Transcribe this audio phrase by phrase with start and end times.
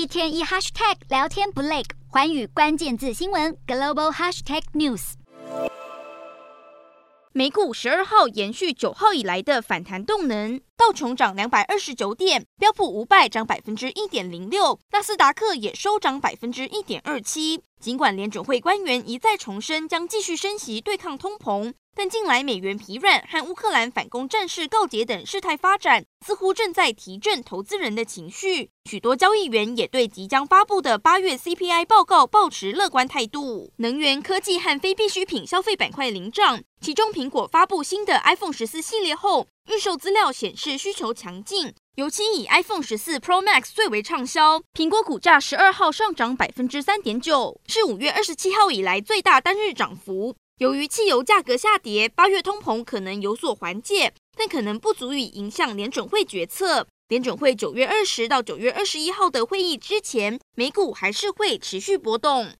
[0.00, 5.12] 一天一 hashtag 聊天不累，环宇关键字新闻 global hashtag news。
[7.32, 17.60] 美股十二号延续九号以来的反弹动能，道琼涨两百二十九点，标普五百涨百分之一点零六，纳斯达克也收涨百分之一点二七。
[17.80, 21.72] 尽管联准会官员一再重申将继续升息对抗通膨。
[21.96, 28.70] 但近来美元疲软和乌克兰反攻战事告捷等事态发展，似乎正在提振投资人的情绪。
[28.84, 33.72] 许多交易员也对即将发布的八月 CPI 报告抱持乐观态度。
[33.78, 44.62] 能源、科技和非必需品消费板块领涨，其中苹果发布新的 iPhone 十四系列后，预售资料显示需求强劲，尤其以 iPhone 十四 Pro Max 最为畅销。
[44.72, 50.34] 苹果股价十二号上涨百分之三点九，是五月二十七号以来最大单日涨幅。
[50.58, 56.86] 由于汽油价格下跌，八月通膨可能有所缓解，但可能不足以影响联准会决策。
[57.08, 62.48] 联准会九月二十到九月二十一号的会议之前，美股还是会持续波动。